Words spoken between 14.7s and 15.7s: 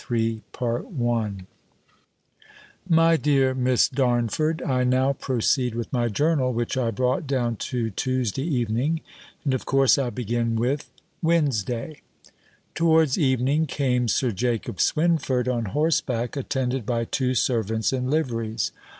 Swynford, on